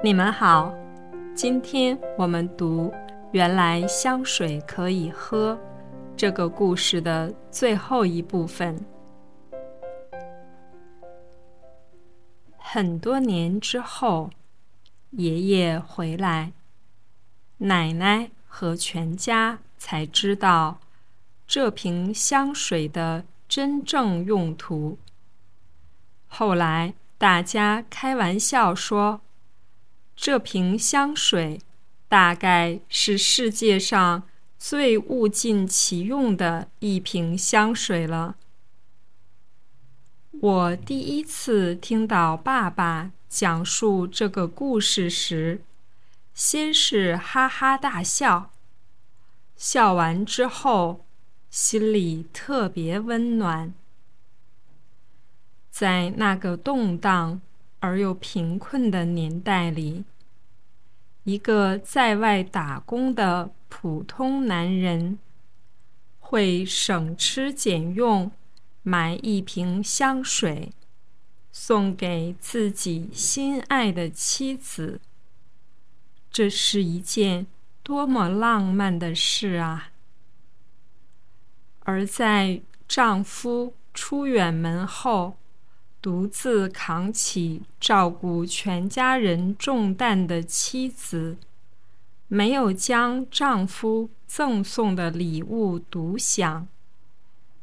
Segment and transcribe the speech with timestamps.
[0.00, 0.72] 你们好，
[1.34, 2.88] 今天我们读
[3.32, 5.54] 《原来香水可以喝》
[6.16, 8.78] 这个故事的最后一部分。
[12.56, 14.30] 很多年之后，
[15.10, 16.52] 爷爷回来，
[17.56, 20.78] 奶奶和全家才知道
[21.44, 24.96] 这瓶香水的真正用途。
[26.28, 29.20] 后来，大家开玩笑说。
[30.20, 31.60] 这瓶香水
[32.08, 34.24] 大概是世界上
[34.58, 38.34] 最物尽其用的一瓶香水了。
[40.32, 45.62] 我第一次听到爸爸讲述这个故事时，
[46.34, 48.50] 先是哈哈大笑，
[49.56, 51.06] 笑完之后，
[51.48, 53.72] 心里特别温暖。
[55.70, 57.40] 在那个动荡。
[57.80, 60.04] 而又贫困的年代里，
[61.24, 65.18] 一个在外打工的普通男人，
[66.18, 68.30] 会省吃俭用
[68.82, 70.72] 买一瓶香水，
[71.52, 75.00] 送给自己心爱的妻子。
[76.30, 77.46] 这是一件
[77.82, 79.92] 多么浪漫的事啊！
[81.80, 85.36] 而在丈夫出远门后，
[86.00, 91.36] 独自扛起照顾全家人重担的妻子，
[92.28, 96.68] 没有将丈夫赠送的礼物独享，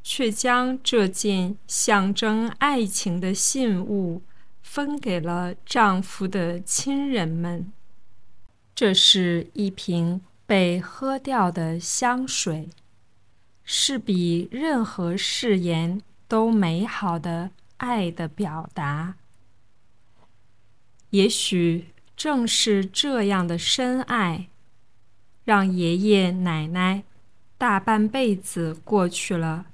[0.04, 4.22] 却将这件象征爱情的信物
[4.62, 7.72] 分给了丈夫的亲人们。
[8.76, 12.70] 这是一瓶被喝掉的香水，
[13.64, 17.52] 是比任何誓言都美好的。
[17.78, 19.16] 爱的表达，
[21.10, 24.48] 也许正是这样的深爱，
[25.44, 27.04] 让爷爷奶奶
[27.58, 29.66] 大半辈子过去了，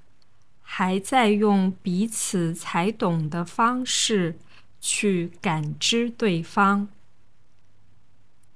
[0.61, 4.37] 还在用彼此才懂的方式
[4.79, 6.89] 去感知对方，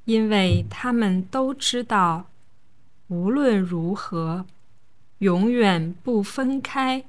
[0.05, 2.29] 因为他们都知道，
[3.07, 4.45] 无论如何，
[5.19, 7.05] 永远不分开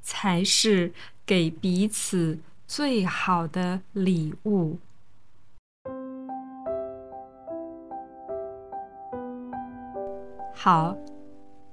[0.00, 0.92] 才是。
[1.30, 4.80] 给彼此最好的礼物。
[10.52, 10.98] 好，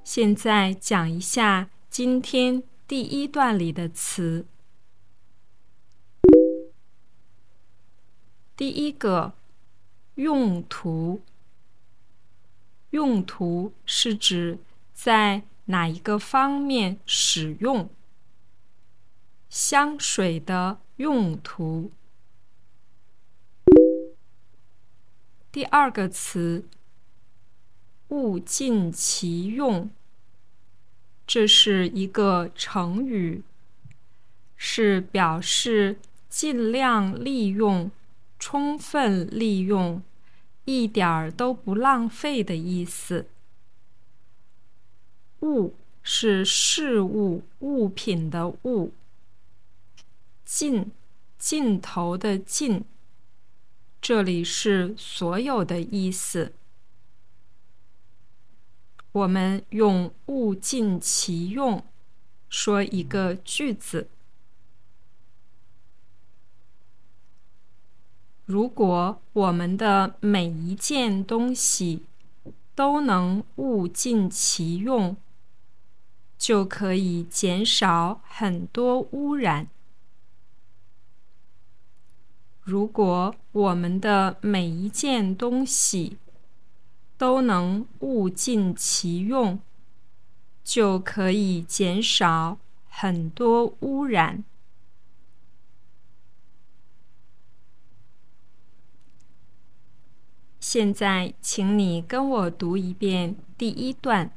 [0.04, 4.46] 现在讲一下今天第一段里的词。
[8.56, 9.34] 第一个
[10.14, 11.24] 用途，
[12.92, 14.60] 用途是指
[14.94, 17.90] 在哪一个方面使用。
[19.50, 21.92] 香水的用途。
[25.52, 26.66] 第二个词，
[28.10, 29.90] 物尽其用，
[31.26, 33.42] 这是一个成语，
[34.56, 35.98] 是表示
[36.30, 37.90] 尽量利用、
[38.38, 40.04] 充分利用、
[40.66, 43.26] 一点儿都不浪费的意思。
[45.42, 48.92] 物是事物、物品的物。
[50.48, 50.90] 尽，
[51.38, 52.86] 尽头的尽，
[54.02, 56.54] 这里是所有的意思。
[59.12, 61.84] 我们用物尽其用
[62.48, 64.08] 说一个句子：
[68.46, 72.06] 如果我们的每一件东西
[72.74, 75.18] 都能物尽其用，
[76.38, 79.68] 就可以减少很多污染。
[82.68, 86.18] 如果我们的每一件东西
[87.18, 89.58] 都能物尽其用，
[90.66, 92.58] 就可以减少
[92.90, 94.44] 很多污染。
[100.60, 104.30] 现在，请你跟我读一遍第一段。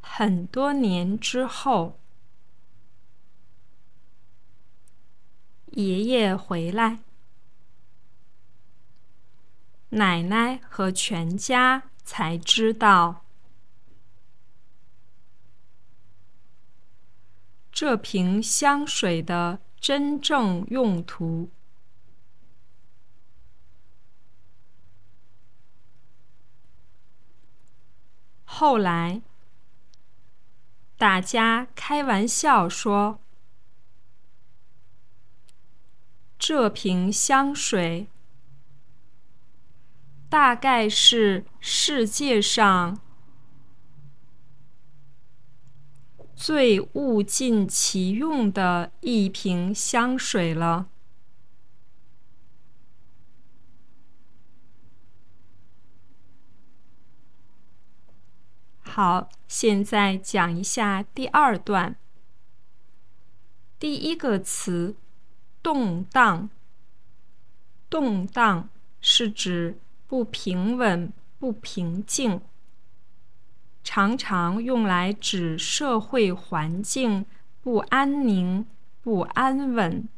[0.00, 1.98] 很多年之后。
[5.72, 6.98] 爷爷回来，
[9.90, 13.24] 奶奶和全家才知道
[17.70, 21.50] 这瓶香水的真正用途。
[28.44, 29.22] 后来，
[30.96, 33.20] 大家开玩笑说。
[36.50, 38.08] 这瓶香水
[40.30, 42.98] 大概是世界上
[46.34, 50.88] 最物尽其用的一瓶香水了。
[58.80, 61.96] 好，现在讲一下第二段。
[63.78, 64.96] 第一个词
[65.62, 66.48] “动荡”，
[67.90, 68.68] 动荡
[69.00, 72.40] 是指不平稳、不平静，
[73.82, 77.24] 常常用来指社会环境
[77.62, 78.66] 不安宁、
[79.02, 80.08] 不安稳。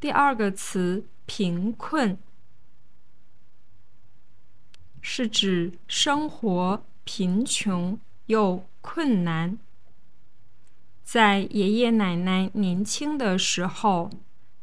[0.00, 2.18] 第二个词“贫困”，
[5.00, 9.58] 是指生活贫穷又困难。
[11.02, 14.10] 在爷爷奶奶年轻的时候，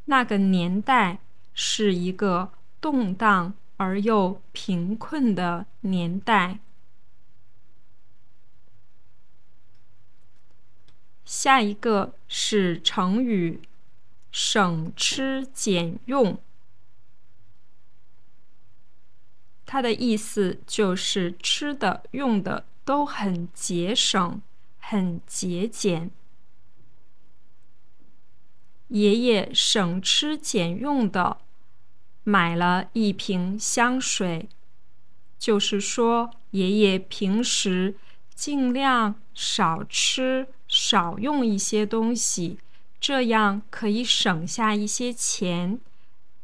[0.06, 1.20] 那个年代
[1.54, 2.52] 是一个
[2.82, 6.60] 动荡而又贫困的年代。
[11.24, 13.62] 下一个是成语
[14.32, 16.42] “省吃俭用”，
[19.68, 24.42] 它的意思就是吃的、用的都很节省、
[24.80, 26.10] 很节俭。
[28.90, 31.38] 爷爷省吃俭用的
[32.24, 34.50] 买了一瓶香水，
[35.38, 37.96] 就是说，爷爷平时
[38.34, 42.60] 尽量少吃、少用一些东西，
[43.00, 45.80] 这样可以省下一些钱，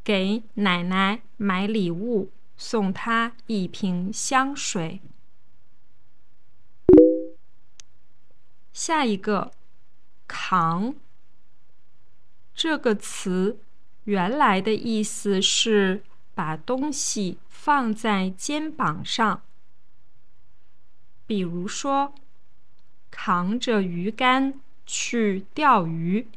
[0.04, 5.02] 给奶奶买礼物，送她一瓶香水。
[8.72, 9.52] 下一个，
[10.28, 10.94] 扛。
[12.56, 13.60] 这个词
[14.06, 16.04] 原来的意思是
[16.34, 19.42] 把东西放在肩膀上，
[21.26, 22.16] 比如说
[23.12, 26.28] 扛着鱼竿去钓鱼，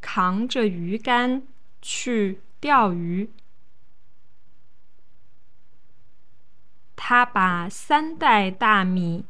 [0.00, 1.42] 扛着鱼竿
[1.80, 3.30] 去钓鱼。
[6.96, 9.24] 他把三袋大米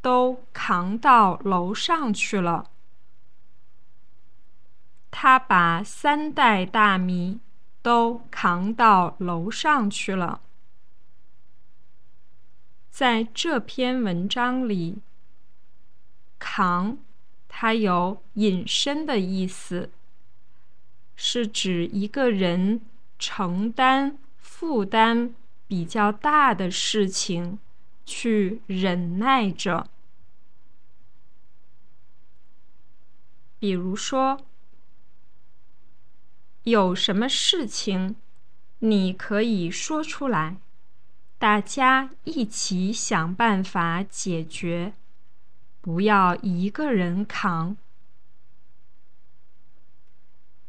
[0.00, 2.69] 都扛到楼上去了。
[5.12, 7.40] 他把三袋大米
[7.82, 10.40] 都扛到楼上去了。
[12.90, 14.98] 在这篇文章里
[16.38, 16.98] ，“扛”
[17.48, 19.90] 它有引申的意思，
[21.16, 22.80] 是指一个人
[23.18, 25.34] 承担负担
[25.66, 27.58] 比较大的事情，
[28.06, 29.88] 去忍耐着。
[33.58, 34.40] 比如说。
[36.64, 38.16] 有什么事情，
[38.80, 40.58] 你可以说出来，
[41.38, 44.92] 大家一起想办法解决，
[45.80, 47.78] 不要一个人扛。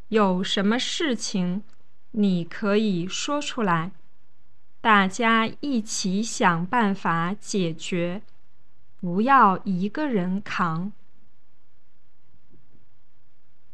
[0.08, 1.64] 有什么事情，
[2.12, 3.92] 你可以说出来，
[4.80, 8.22] 大家一起想办法解决，
[9.02, 10.94] 不要一个人扛。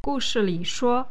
[0.02, 1.10] 故事里说。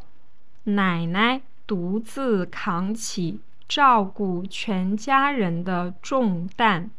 [0.69, 6.91] 奶奶独自扛起照顾全家人的重担，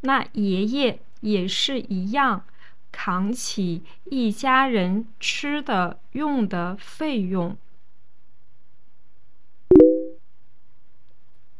[0.00, 2.44] 那爷爷也是一样，
[2.92, 7.56] 扛起一家人吃的用的费用。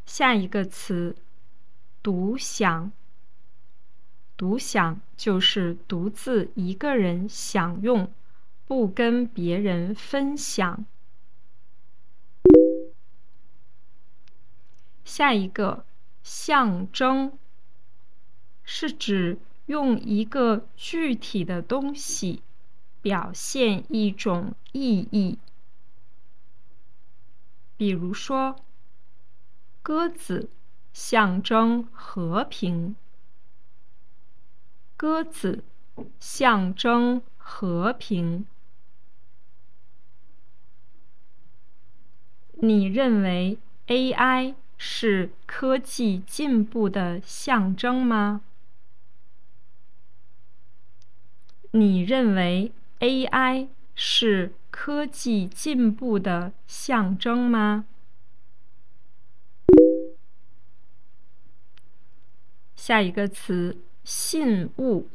[0.05, 1.15] 下一个词，
[2.03, 2.91] 独享。
[4.37, 8.11] 独享就是独自一个人享用。
[8.67, 10.85] 不跟别人分享。
[15.03, 15.85] 下一个
[16.23, 17.37] 象征
[18.63, 22.41] 是指用一个具体的东西
[23.01, 25.37] 表现一种意义，
[27.77, 28.55] 比如说，
[29.83, 30.49] 鸽子
[30.91, 32.95] 象征和平，
[34.97, 35.63] 鸽子
[36.19, 38.47] 象征和平。
[42.59, 43.57] 你认为
[43.87, 48.41] AI 是科技进步的象征吗？
[51.71, 57.85] 你认为 AI 是科技进步的象征吗？
[62.75, 65.09] 下一个词“信物”，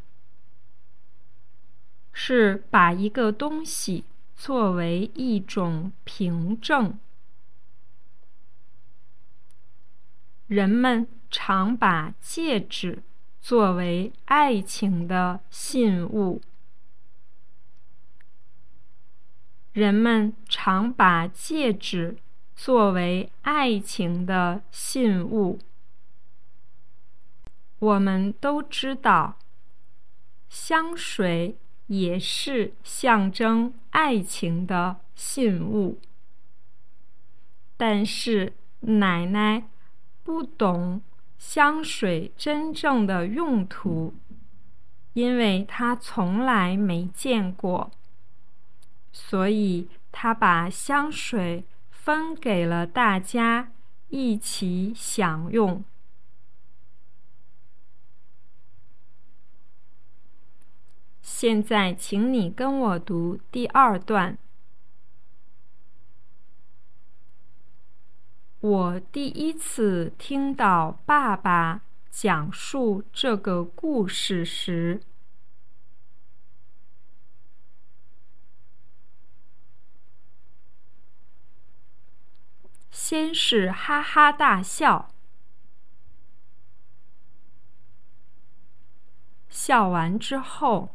[2.12, 4.04] 是把一个东西
[4.36, 6.98] 作为一种凭证。
[10.50, 13.04] 人们常把戒指
[13.40, 16.42] 作为爱情的信物。
[19.72, 22.16] 人们常把戒指
[22.56, 25.60] 作为爱情的信物。
[27.78, 29.38] 我们都知道，
[30.48, 36.00] 香水也是象征爱情的信物。
[37.76, 39.68] 但是奶奶
[40.22, 41.00] 不懂
[41.38, 44.14] 香水真正的用途，
[45.14, 47.90] 因为他从来没见过。
[49.12, 53.72] 所以，他把香水分给了大家，
[54.08, 55.82] 一起享用。
[61.22, 64.36] 现在，请你跟我读第二段。
[68.60, 75.00] 我第一次听到爸爸讲述这个故事时。
[82.90, 85.14] 先是哈哈大笑，
[89.48, 90.94] 笑完之后，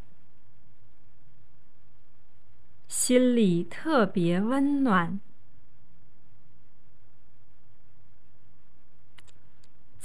[2.88, 5.20] 心里特别温暖。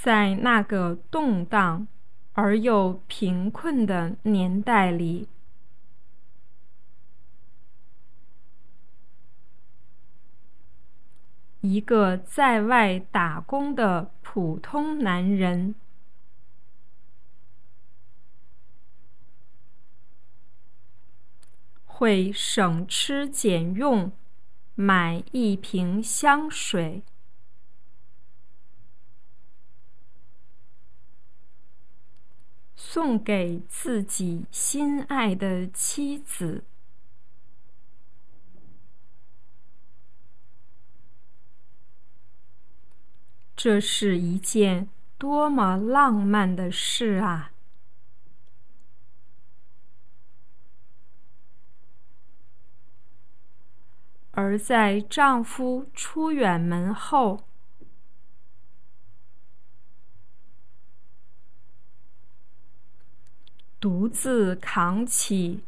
[0.03, 1.87] 在那个动荡
[2.33, 5.29] 而又贫困的年代里。
[11.61, 15.75] 一个在外打工的普通男人，
[21.85, 24.11] 会省吃俭用
[24.75, 27.03] 买一瓶香水，
[32.93, 36.65] 送给自己心爱的妻子。
[43.55, 47.53] 这是一件多么浪漫的事啊！
[54.33, 57.45] 而在丈夫出远门后，
[63.81, 65.65] 独自扛起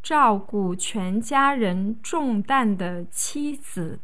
[0.00, 3.98] 照顾全家人重担的妻子。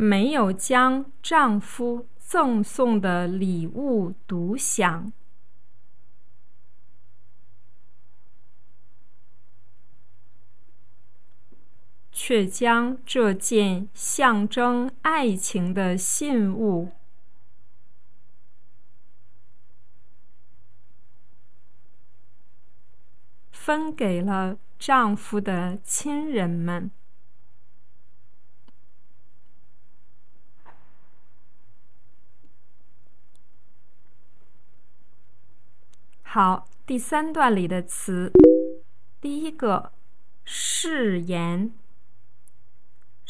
[0.00, 5.12] 没有将丈夫赠送的礼物独享，
[12.20, 16.90] 却将这件象征爱情的信物
[23.52, 26.90] 分给了丈夫的亲人们。
[36.22, 38.32] 好，第三段里的词，
[39.20, 39.92] 第一个
[40.44, 41.72] 誓言。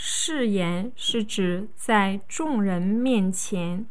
[0.01, 3.85] 誓言是指在众人面前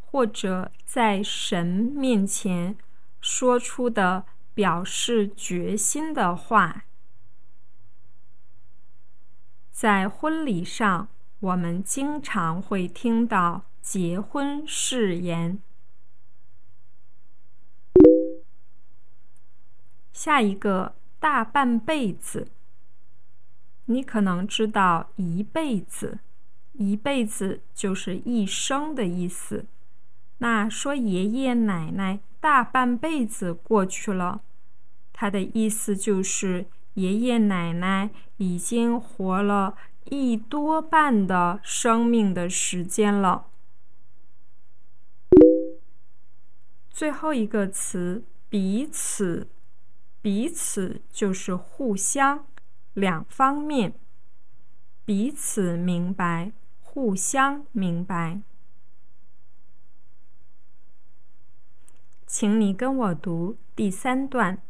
[0.00, 2.74] 或者在神面前
[3.20, 6.86] 说出的表示决心的话。
[9.70, 11.08] 在婚礼上，
[11.40, 15.60] 我们经常会听到结婚誓言。
[20.14, 22.48] 下一个大半辈子，
[23.92, 26.18] 你可能知道一辈子，
[26.72, 29.66] 一辈子就是一生的意思。
[30.38, 34.40] 那说爷爷奶奶大半辈子过去了，
[35.12, 43.46] 他的意思就是爷爷奶奶已经活了一多半的生命的时间了。
[46.90, 49.48] 最后一个词，彼此。
[50.20, 52.46] 彼此就是互相，
[52.94, 53.94] 两方面
[55.04, 58.40] 彼此明白互相明白。
[62.26, 64.62] 请你跟我读第三段。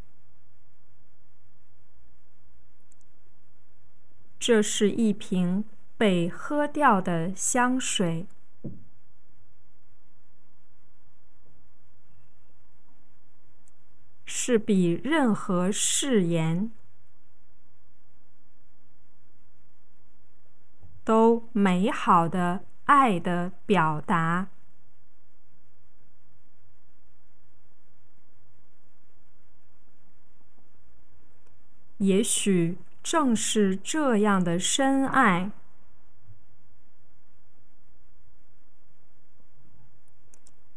[4.39, 5.65] 这是一瓶
[5.97, 8.27] 被喝掉的香水。
[14.25, 16.73] 是比任何誓言
[21.05, 24.49] 都美好的爱的表达。
[31.99, 35.53] 也许正是这样的深爱。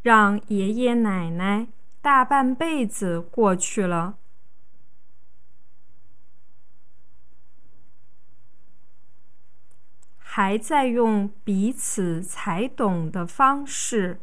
[0.05, 1.67] 让爷爷奶奶
[1.99, 4.19] 大半辈子过去了，
[10.35, 14.19] 还在用彼此才懂的方式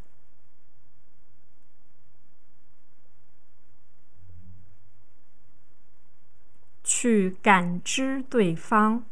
[6.85, 9.07] 去感知对方。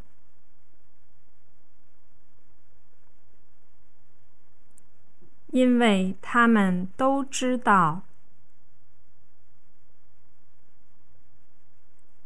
[5.47, 8.03] 因为他们都知道，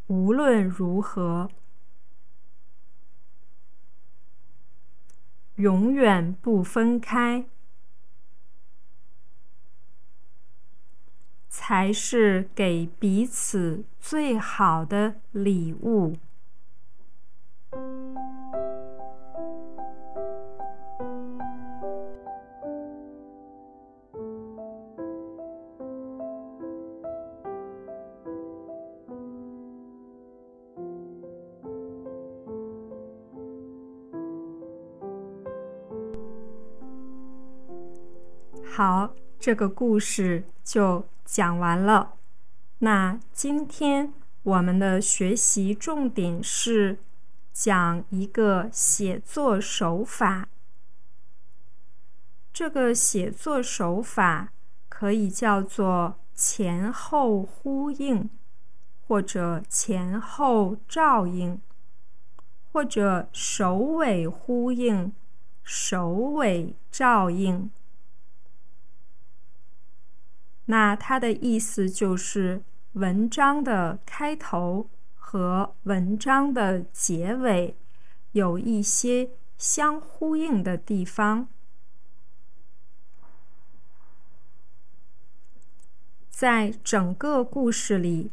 [0.08, 1.48] 无论如何，
[5.56, 7.46] 永远不分开，
[11.49, 16.16] 才是给彼此最好的礼物。
[38.76, 42.14] 好，这个故事就讲完了。
[42.78, 44.12] 那今天
[44.42, 46.98] 我们的学习重点是
[47.52, 50.48] 讲一个写作手法。
[52.52, 54.52] 这个写作手法
[54.88, 58.28] 可以叫做前后呼应，
[59.06, 61.60] 或者前后照应，
[62.72, 65.12] 或者首尾呼应、
[65.62, 67.70] 首尾照应。
[70.66, 77.77] 那它的意思就是，文章的开头和文章的结尾
[78.33, 81.48] 有一些相呼应的地方。
[86.31, 88.31] 在整个故事里，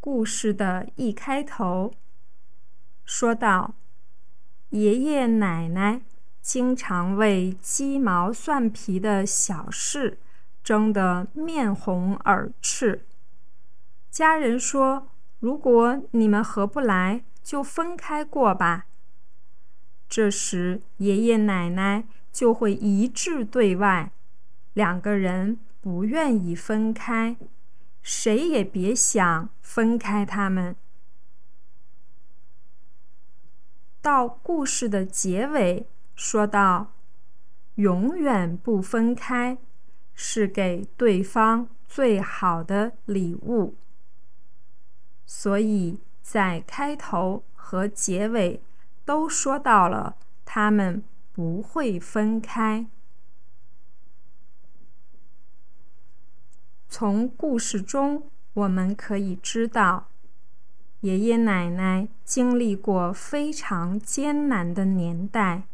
[0.00, 1.92] 故事的一开头
[3.04, 3.74] 说到，
[4.70, 6.00] 爷爷奶奶
[6.40, 10.18] 经常为鸡毛蒜皮的小事。
[10.66, 13.06] 争得面红耳赤。
[14.10, 15.06] 家人说
[15.38, 18.86] ：“如果你们合不来，就分开过吧。”
[20.10, 22.02] 这时，爷爷奶奶
[22.32, 24.10] 就会一致对外，
[24.74, 27.36] 两个人不愿意分开，
[28.02, 30.74] 谁也别想分开他们。
[34.02, 36.92] 到故事的结尾，说道
[37.76, 39.58] ：“永远不分开。”
[40.18, 43.74] 是给对方最好的礼物，
[45.26, 48.62] 所以在开头和结尾
[49.04, 52.86] 都说到了他们不会分开。
[56.88, 60.08] 从故事中我们可以知道，
[61.00, 65.64] 爷爷奶奶经历过非常艰难的年代，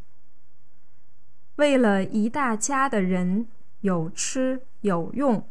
[1.57, 3.47] 为了一大家的人。
[3.83, 5.49] 有吃有用，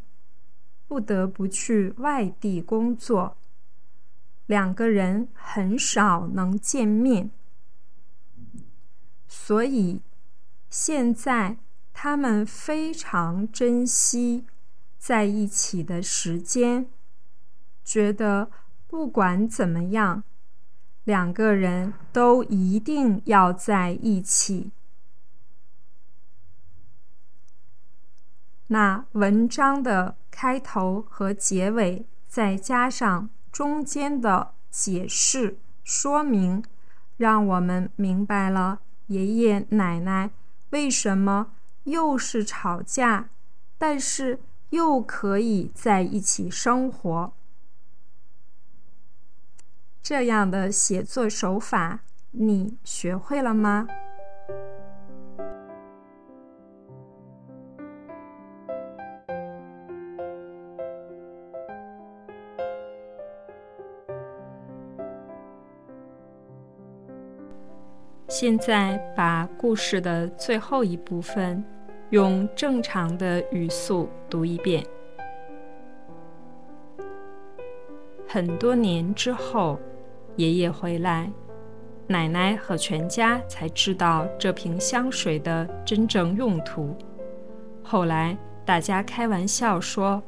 [0.87, 3.37] 不得不去外地工作，
[4.45, 7.31] 两个人很少能见面，
[9.27, 10.01] 所以
[10.69, 11.57] 现在
[11.93, 14.45] 他们非常珍惜
[14.97, 16.87] 在一起的时间，
[17.83, 18.49] 觉得
[18.87, 20.23] 不管怎么样，
[21.03, 24.71] 两个人都一定要在一起。
[28.71, 36.63] 那文章的开头和结尾，再加上中间的解释说明，
[37.17, 40.31] 让我们明白了爷爷奶奶
[40.69, 41.51] 为什么
[41.83, 43.27] 又是吵架，
[43.77, 47.33] 但是又可以在一起生活。
[50.01, 51.99] 这样的写作手法，
[52.31, 53.85] 你学会了吗？
[68.41, 71.63] 现在把故事的最后一部分
[72.09, 74.83] 用正常的语速读一遍。
[78.27, 79.79] 很多年之后，
[80.37, 81.31] 爷爷回来，
[82.07, 86.97] 奶奶和全家才知道这瓶香水的真正用途。
[87.83, 90.19] 后来大家开玩笑说，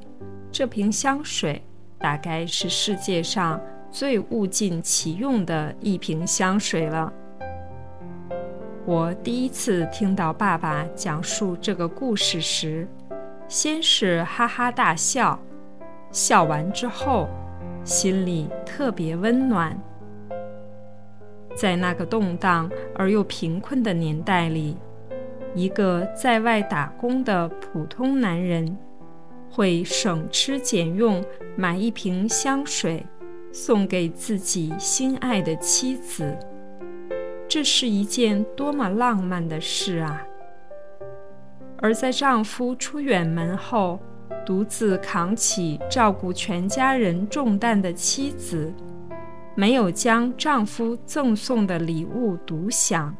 [0.52, 1.63] 这瓶香水
[1.97, 7.12] 大概是世界上最物尽其用的一瓶香水了。
[8.86, 12.86] 我第一次听到爸爸讲述这个故事时，
[13.48, 15.39] 先是哈哈大笑，
[16.12, 17.30] 笑完之后，
[17.86, 19.78] 心里特别温暖。
[21.56, 24.76] 在那个动荡而又贫困的年代里，
[25.56, 28.78] 一个在外打工的普通男人，
[29.50, 31.24] 会省吃俭用
[31.56, 33.06] 买一瓶香水，
[33.54, 36.38] 送给自己心爱的妻子。
[37.54, 40.26] 这是一件多么浪漫的事啊！
[41.78, 44.00] 而在丈夫出远门后，
[44.44, 48.74] 独自扛起照顾全家人重担的妻子，
[49.54, 53.16] 没有将丈夫赠送的礼物独享，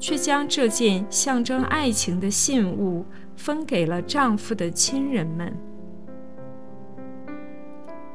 [0.00, 3.06] 却将这件象征爱情的信物
[3.36, 5.56] 分给了丈夫的亲人们。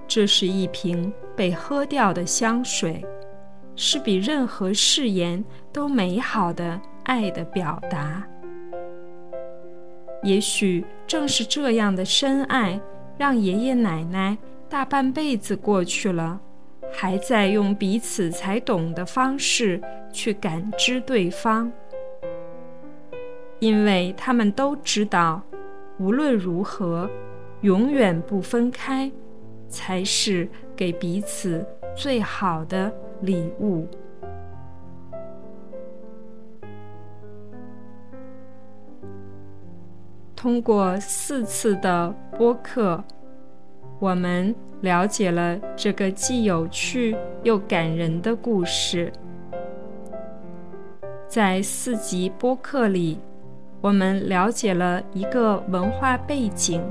[0.05, 3.01] 这是一瓶被喝掉的香水。
[3.75, 8.25] 是比任何誓言都美好的爱的表达。
[10.23, 12.79] 也许正是这样的深爱，
[13.17, 16.39] 让爷爷奶奶大半辈子过去了，
[16.91, 19.79] 还在用彼此才懂的方式
[20.11, 21.71] 去感知对方，
[23.59, 25.43] 因为他们都知道，
[25.99, 27.07] 无论如何，
[27.61, 29.11] 永远不分开，
[29.69, 31.63] 才是给彼此
[31.95, 32.91] 最好的。
[33.25, 33.87] 礼物。
[40.35, 43.03] 通过四次的播客，
[43.97, 49.11] 我们了解了这个既有趣又感人的故事。
[51.27, 53.19] 在四集播客里，
[53.81, 56.83] 我们了解了一个文化背景、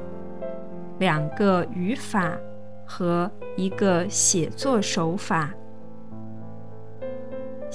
[0.98, 2.36] 两个语法
[2.84, 5.54] 和一个写作手法。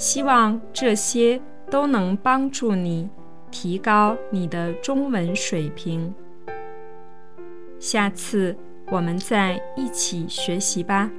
[0.00, 1.38] 希望这些
[1.70, 3.06] 都能帮助你
[3.50, 6.14] 提高你的中文水平。
[7.78, 8.56] 下次
[8.90, 11.10] 我们再一起学习吧。